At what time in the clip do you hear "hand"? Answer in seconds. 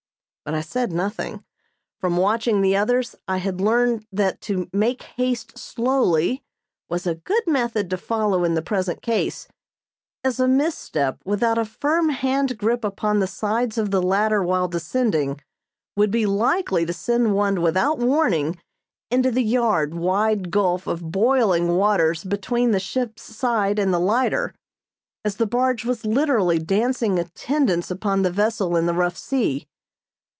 12.09-12.57